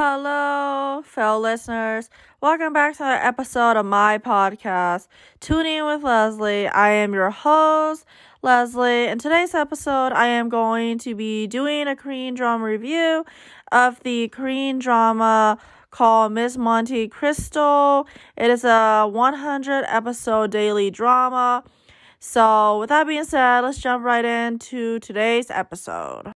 [0.00, 2.08] Hello, fellow listeners.
[2.40, 5.08] Welcome back to another episode of my podcast,
[5.40, 6.68] Tuning with Leslie.
[6.68, 8.04] I am your host,
[8.40, 9.06] Leslie.
[9.06, 13.24] In today's episode, I am going to be doing a Korean drama review
[13.72, 15.58] of the Korean drama
[15.90, 18.04] called Miss Monte Cristo.
[18.36, 21.64] It is a 100 episode daily drama.
[22.20, 26.30] So, with that being said, let's jump right into today's episode.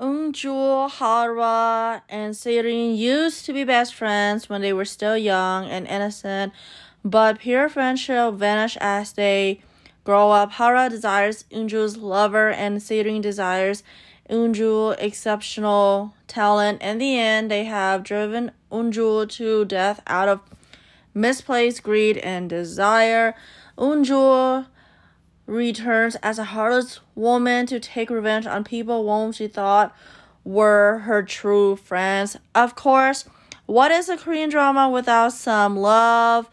[0.00, 5.86] Eunju, Hara, and Seirin used to be best friends when they were still young and
[5.86, 6.52] innocent,
[7.04, 9.60] but pure friendship vanished as they
[10.02, 10.50] grow up.
[10.52, 13.84] Hara desires Eunju's lover, and Seirin desires
[14.28, 16.82] Eunju's exceptional talent.
[16.82, 20.40] In the end, they have driven Eunju to death out of
[21.14, 23.36] misplaced greed and desire.
[23.78, 24.66] Eunju
[25.46, 29.94] returns as a heartless woman to take revenge on people whom she thought
[30.44, 32.36] were her true friends.
[32.54, 33.24] Of course,
[33.66, 36.50] what is a Korean drama without some love,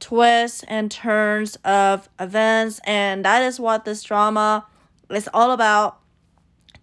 [0.00, 2.80] twists, and turns of events?
[2.84, 4.66] And that is what this drama
[5.10, 5.98] is all about.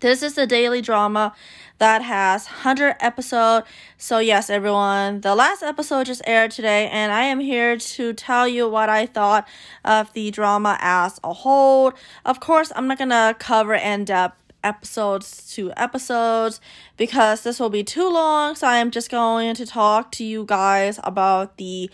[0.04, 1.34] This is a daily drama
[1.78, 3.64] that has 100 episode.
[3.98, 8.46] So yes, everyone, the last episode just aired today and I am here to tell
[8.46, 9.48] you what I thought
[9.86, 11.94] of the drama as a whole.
[12.26, 16.60] Of course, I'm not going to cover in depth episodes to episodes
[16.98, 18.56] because this will be too long.
[18.56, 21.90] So I am just going to talk to you guys about the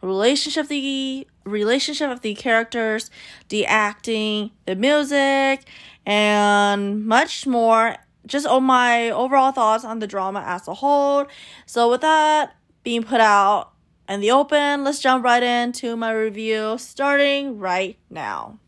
[0.00, 3.10] relationship the relationship of the characters,
[3.48, 5.64] the acting, the music,
[6.06, 11.26] and much more just on my overall thoughts on the drama as a whole.
[11.66, 13.72] So with that being put out
[14.08, 18.58] in the open, let's jump right into my review starting right now.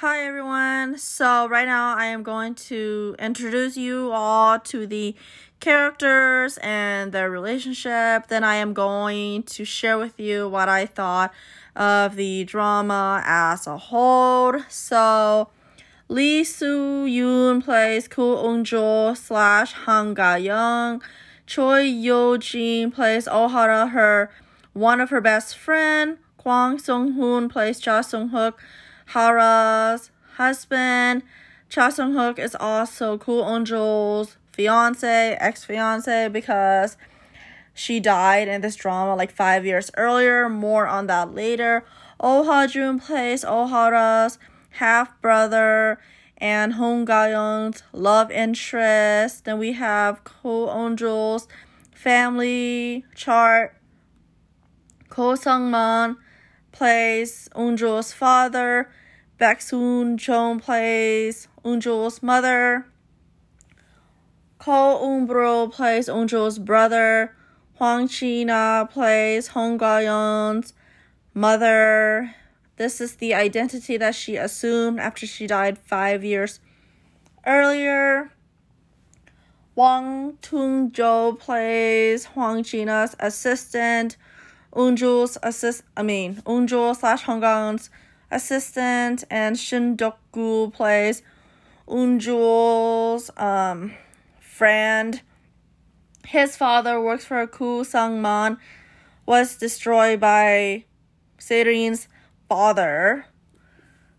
[0.00, 0.98] Hi everyone.
[0.98, 5.14] So right now I am going to introduce you all to the
[5.58, 8.26] characters and their relationship.
[8.26, 11.32] Then I am going to share with you what I thought
[11.74, 14.60] of the drama as a whole.
[14.68, 15.48] So
[16.10, 21.02] Lee Soo Yoon plays Ko Eun Jo slash Han Ga Young.
[21.46, 24.30] Choi Yo Jin plays Ohara, her
[24.74, 26.18] one of her best friend.
[26.36, 28.60] Kwang Sung Hoon plays Cha Sung Hook,
[29.06, 31.22] Hara's husband.
[31.68, 36.96] Cha Sung Hook is also Ko Eun Jo's fiance, ex fiance, because
[37.74, 40.48] she died in this drama like five years earlier.
[40.48, 41.84] More on that later.
[42.18, 44.38] Oh Ha Jun plays oh Ohara's
[44.70, 45.98] half brother
[46.38, 49.44] and Hong Ga-young's love interest.
[49.44, 51.48] Then we have Ko Eun-jo's
[51.92, 53.74] family chart.
[55.08, 56.16] Ko Sung-man
[56.76, 58.90] plays Eun-jo's father.
[59.40, 62.86] Baek Soon-jong plays Eun-jo's mother.
[64.58, 67.34] Ko Eun-bro plays Eun-jo's brother.
[67.78, 70.74] Hwang Chi-na plays Hong Ga-young's
[71.32, 72.34] mother.
[72.76, 76.60] This is the identity that she assumed after she died five years
[77.46, 78.30] earlier.
[79.74, 84.16] Wang Tung-jo plays Hwang Chi-na's assistant.
[84.76, 87.88] Eun-ju's assist I mean Eun-jo slash Hongang's
[88.30, 91.22] assistant and Shin Dok-gu plays
[91.88, 93.94] Eun-ju's um
[94.38, 95.22] friend.
[96.26, 98.58] His father works for Ku Sang-man
[99.24, 100.84] was destroyed by
[101.38, 102.08] Seirin's
[102.48, 103.26] father.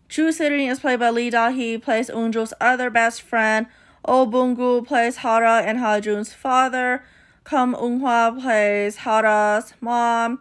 [0.08, 3.66] Chu Sitting is played by Lee Da-hee, plays Eun-jo's other best friend.
[4.04, 7.04] Oh Bung-gu plays Hara and Ha-jun's father.
[7.48, 10.40] Kim Eun-hwa plays Hara's mom.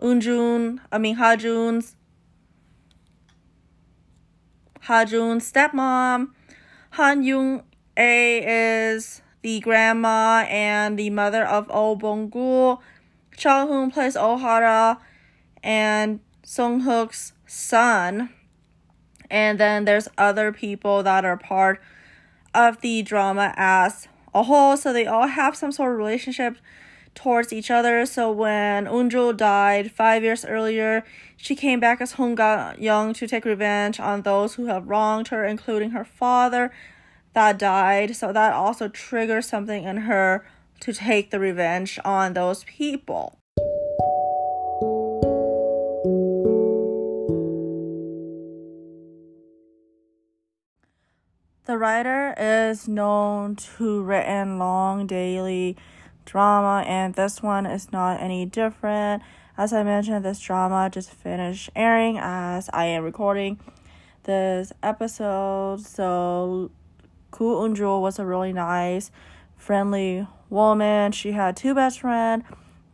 [0.00, 1.96] Eun-jun, I mean Ha-jun's
[4.82, 6.28] Ha-jun's stepmom.
[6.90, 12.76] Han Young-ae is the grandma and the mother of Oh Bung-gu.
[13.36, 15.00] Cha Hoon plays Oh Hara
[15.64, 18.30] and Sung Hook's son.
[19.28, 21.82] And then there's other people that are part
[22.54, 24.06] of the drama as
[24.36, 24.76] a whole.
[24.76, 26.58] So they all have some sort of relationship
[27.14, 28.04] towards each other.
[28.04, 31.02] So when Eun-jo died five years earlier,
[31.36, 35.44] she came back as Hong Ga-young to take revenge on those who have wronged her,
[35.44, 36.70] including her father
[37.32, 38.14] that died.
[38.14, 40.46] So that also triggers something in her
[40.80, 43.38] to take the revenge on those people.
[51.86, 55.76] Writer is known to written long daily
[56.24, 59.22] drama, and this one is not any different.
[59.56, 63.60] As I mentioned, this drama just finished airing as I am recording
[64.24, 65.78] this episode.
[65.82, 66.72] So,
[67.30, 69.12] Ko Eun-jo was a really nice,
[69.56, 71.12] friendly woman.
[71.12, 72.42] She had two best friends,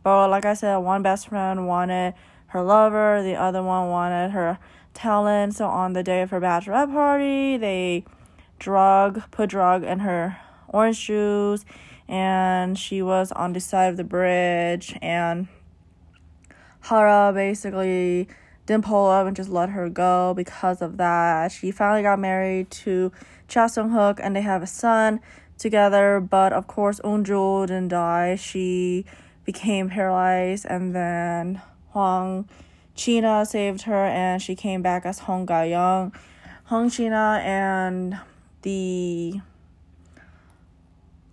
[0.03, 2.13] but like I said, one best friend wanted
[2.49, 4.59] her lover, the other one wanted her
[4.93, 5.55] talent.
[5.55, 8.05] So on the day of her bachelorette party, they
[8.63, 10.37] drug put drug in her
[10.69, 11.65] orange juice
[12.07, 15.47] and she was on the side of the bridge and
[16.83, 18.29] Hara basically
[18.65, 21.51] didn't pull up and just let her go because of that.
[21.51, 23.11] She finally got married to
[23.49, 25.19] Cha Sung Hook and they have a son
[25.57, 28.35] together, but of course Eunjul didn't die.
[28.35, 29.05] She
[29.43, 31.61] became paralyzed and then
[31.91, 32.47] Hwang
[32.95, 36.13] Chi-na saved her and she came back as Hong Ga Young.
[36.65, 38.17] Hong China and
[38.63, 39.41] the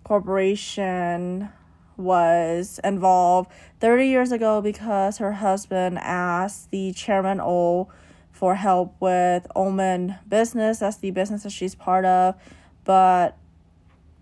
[0.03, 1.49] corporation
[1.97, 7.89] was involved 30 years ago because her husband asked the chairman O
[8.31, 10.79] for help with Omen business.
[10.79, 12.35] That's the business that she's part of.
[12.83, 13.37] But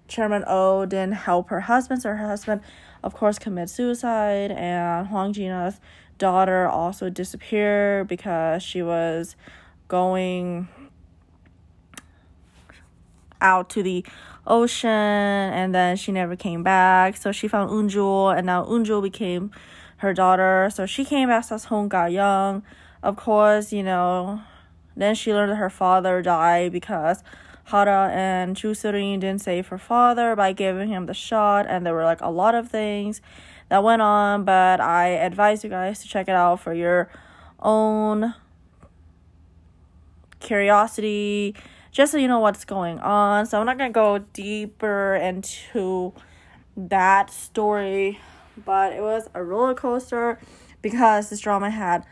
[0.07, 2.61] Chairman O didn't help her husband, so her husband,
[3.03, 4.51] of course, committed suicide.
[4.51, 5.79] And Huang Jina's
[6.17, 9.35] daughter also disappeared because she was
[9.87, 10.67] going
[13.41, 14.05] out to the
[14.47, 17.17] ocean and then she never came back.
[17.17, 19.51] So she found Eunjul and now Eunjul became
[19.97, 20.69] her daughter.
[20.73, 22.63] So she came back as Hong Ga Young.
[23.03, 24.41] Of course, you know,
[24.95, 27.23] then she learned that her father died because
[27.65, 31.93] Hara and Chu Surin didn't save her father by giving him the shot and there
[31.93, 33.21] were like a lot of things
[33.69, 37.09] that went on, but I advise you guys to check it out for your
[37.59, 38.33] own
[40.39, 41.55] curiosity
[41.99, 43.45] just so you know what's going on.
[43.45, 46.13] So I'm not gonna go deeper into
[46.77, 48.21] that story,
[48.55, 50.39] but it was a roller coaster
[50.81, 52.05] because this drama had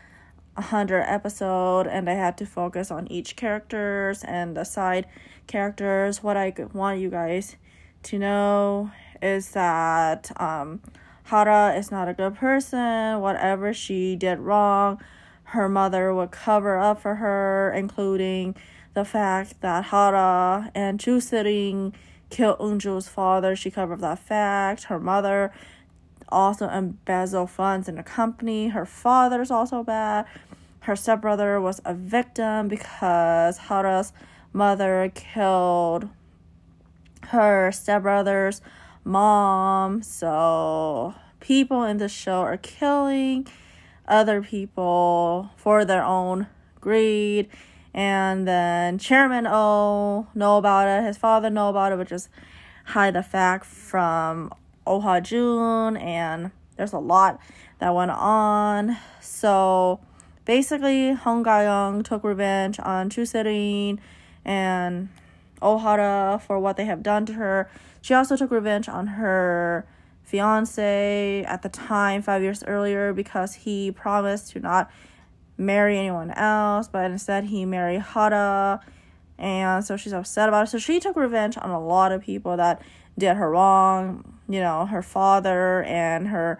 [0.58, 5.06] a hundred episode and I had to focus on each characters and the side
[5.46, 6.22] characters.
[6.22, 7.56] What I want you guys
[8.02, 8.90] to know
[9.22, 10.82] is that um
[11.22, 13.20] Hara is not a good person.
[13.20, 15.00] Whatever she did wrong,
[15.48, 18.54] her mother would cover up for her, including
[18.92, 21.94] the fact that Hara and Chu Sering
[22.28, 23.56] killed Eunjul's father.
[23.56, 24.84] She covered that fact.
[24.84, 25.50] Her mother
[26.28, 28.68] also embezzled funds in the company.
[28.68, 30.26] Her father's also bad.
[30.80, 34.12] Her stepbrother was a victim because Hara's
[34.52, 36.10] mother killed
[37.28, 38.60] her stepbrother's
[39.02, 40.02] mom.
[40.02, 43.46] So people in the show are killing
[44.08, 46.46] other people for their own
[46.80, 47.48] greed
[47.94, 52.28] and then Chairman O know about it, his father know about it, but just
[52.84, 54.52] hide the fact from
[54.86, 57.40] Oh Ha Jun, and there's a lot
[57.78, 58.96] that went on.
[59.20, 60.00] So
[60.44, 63.98] basically, Hong Ga Young took revenge on Chu Serin
[64.44, 65.08] and
[65.60, 67.68] Oh Hara for what they have done to her.
[68.00, 69.86] She also took revenge on her
[70.28, 74.90] fiance at the time, five years earlier, because he promised to not
[75.56, 78.80] marry anyone else, but instead he married Hara,
[79.38, 80.70] and so she's upset about it.
[80.70, 82.82] So she took revenge on a lot of people that
[83.16, 84.38] did her wrong.
[84.48, 86.58] You know, her father and her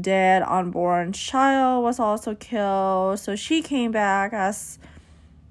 [0.00, 3.20] dead unborn child was also killed.
[3.20, 4.80] So she came back as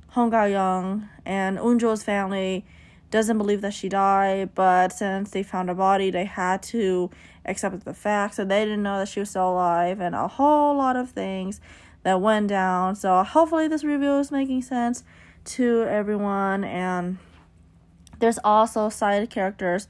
[0.09, 2.65] Hong Ga Young, and Unjo's family
[3.13, 7.11] doesn't believe that she died, but since they found a body, they had to
[7.45, 8.33] accept the fact.
[8.33, 11.61] So they didn't know that she was still alive, and a whole lot of things
[12.01, 12.95] that went down.
[12.95, 15.03] So hopefully this review is making sense
[15.45, 17.17] to everyone and
[18.19, 19.87] there's also side characters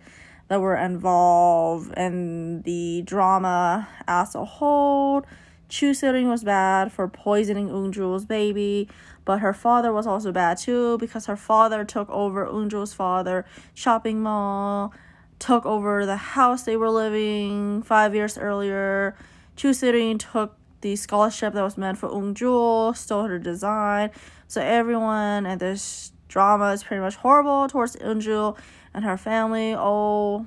[0.48, 5.26] that were involved in the drama as a whole.
[5.74, 8.88] Chu Sering was bad for poisoning Eunjul's baby,
[9.26, 14.22] but her father was also bad too because her father took over Eunjul's father shopping
[14.22, 14.94] mall,
[15.40, 19.16] took over the house they were living five years earlier.
[19.56, 24.12] Chu Sering took the scholarship that was meant for Eunjul, stole her design.
[24.48, 28.60] So everyone and this drama is pretty much horrible towards Eunjul
[28.94, 29.74] and her family.
[29.76, 30.46] Oh,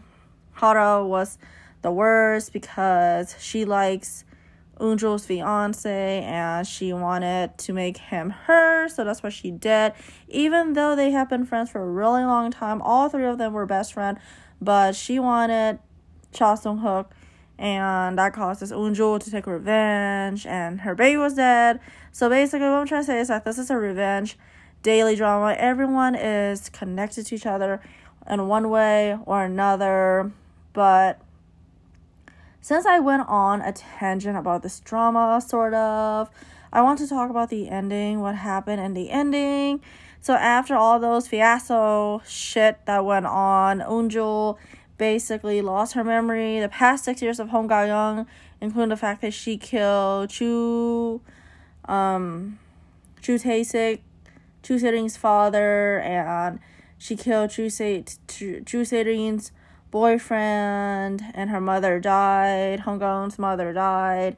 [0.52, 1.36] Hara was
[1.82, 4.24] the worst because she likes
[4.78, 9.92] Eunjul's fiance and she wanted to make him her, so that's what she did.
[10.28, 13.52] Even though they have been friends for a really long time, all three of them
[13.52, 14.18] were best friends,
[14.60, 15.78] but she wanted
[16.32, 17.12] Cha Sung Hook
[17.58, 21.80] and that causes Eunjul to take revenge, and her baby was dead.
[22.12, 24.36] So basically, what I'm trying to say is that this is a revenge
[24.82, 25.54] daily drama.
[25.58, 27.80] Everyone is connected to each other
[28.28, 30.32] in one way or another,
[30.72, 31.20] but
[32.66, 36.28] since I went on a tangent about this drama, sort of,
[36.72, 39.80] I want to talk about the ending, what happened in the ending.
[40.20, 44.58] So after all those fiasco shit that went on, Eunjul
[44.98, 48.26] basically lost her memory the past six years of Hong Ga Young,
[48.60, 51.20] including the fact that she killed Chu,
[51.84, 52.58] um,
[53.22, 54.02] Chu Tae-sik,
[54.64, 56.58] Chu Se-ring's father, and
[56.98, 59.52] she killed Chu Se Chu Se-ring's
[59.90, 62.80] boyfriend, and her mother died.
[62.80, 64.36] Hong Ga-eun's mother died.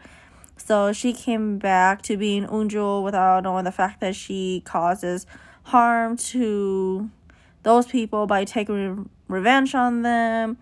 [0.56, 5.26] So she came back to being Eunjul without knowing the fact that she causes
[5.64, 7.10] harm to
[7.62, 10.58] those people by taking revenge on them.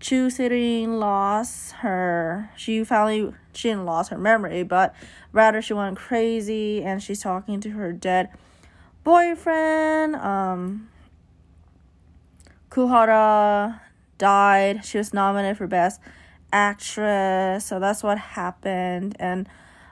[0.00, 2.50] Chu Se-ring lost her.
[2.56, 4.94] She finally she didn't lose her memory, but
[5.32, 8.28] rather she went crazy and she's talking to her dead
[9.02, 10.16] boyfriend.
[10.16, 10.90] Um,
[12.70, 13.80] Kuhara
[14.24, 14.82] died.
[14.86, 16.00] She was nominated for best
[16.50, 19.14] actress, so that's what happened.
[19.20, 19.46] And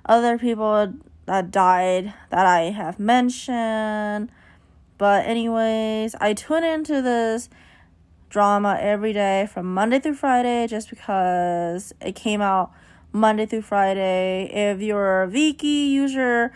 [0.07, 0.95] other people
[1.27, 4.33] that died that I have mentioned.
[4.97, 7.51] But anyways, I tune into this
[8.31, 12.73] drama every day from Monday through Friday just because it came out
[13.12, 14.49] Monday through Friday.
[14.51, 16.53] If you're a Viki user,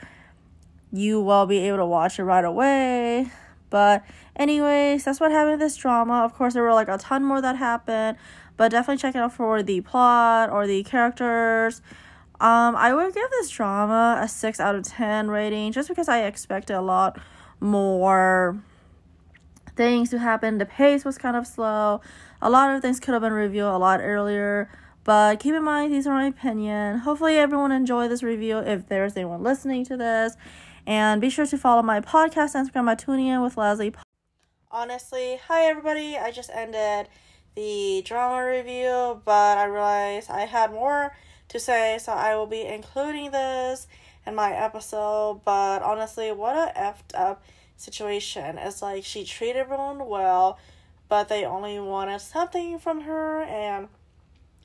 [0.92, 3.30] you will be able to watch it right away.
[3.70, 4.04] But
[4.36, 6.24] anyways, that's what happened this drama.
[6.24, 8.18] Of course, there were like a ton more that happened,
[8.56, 11.82] but definitely check it out for the plot or the characters.
[12.40, 16.24] Um, I would give this drama a 6 out of 10 rating just because I
[16.24, 17.18] expected a lot
[17.60, 18.62] more
[19.74, 20.58] things to happen.
[20.58, 22.00] The pace was kind of slow.
[22.42, 24.70] A lot of things could have been revealed a lot earlier.
[25.04, 26.98] But keep in mind, these are my opinion.
[26.98, 30.36] Hopefully, everyone enjoyed this review if there's anyone listening to this.
[30.86, 33.92] And be sure to follow my podcast Instagram at Tuning In with Leslie.
[34.70, 36.16] Honestly, hi everybody.
[36.16, 37.08] I just ended
[37.56, 41.16] the drama review, but I realized I had more
[41.48, 43.88] to say, so I will be including this
[44.26, 45.40] in my episode.
[45.44, 47.42] But honestly, what a effed up
[47.76, 48.56] situation.
[48.56, 50.56] It's like she treated everyone well,
[51.08, 53.88] but they only wanted something from her, and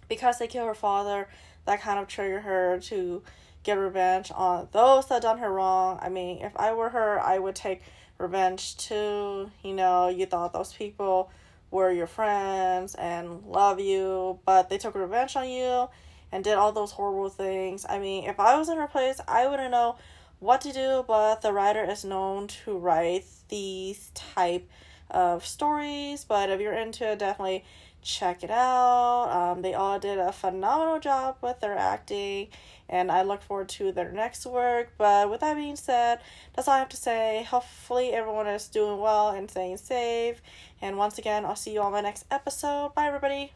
[0.08, 1.30] because they killed her father,
[1.66, 3.24] that kind of triggered her to
[3.64, 6.00] get revenge on those that done her wrong.
[6.02, 7.84] I mean, if I were her, I would take
[8.18, 9.52] revenge too.
[9.64, 11.32] You know, you thought those people
[11.70, 15.90] were your friends and love you, but they took revenge on you
[16.32, 17.86] and did all those horrible things.
[17.88, 19.98] I mean, if I was in her place, I wouldn't know
[20.40, 24.68] what to do, but the writer is known to write these type
[25.10, 26.24] of stories.
[26.24, 27.64] But if you're into it, definitely
[28.02, 29.30] check it out.
[29.30, 32.48] Um, they all did a phenomenal job with their acting,
[32.90, 34.94] and I look forward to their next work.
[34.98, 36.20] But with that being said,
[36.54, 37.48] that's all I have to say.
[37.50, 40.42] Hopefully, everyone is doing well and staying safe.
[40.82, 42.94] And once again, I'll see you on my next episode.
[42.96, 43.54] Bye, everybody.